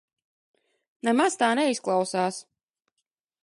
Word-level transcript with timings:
Nemaz 1.09 1.37
tā 1.43 1.51
neizklausās. 1.61 2.43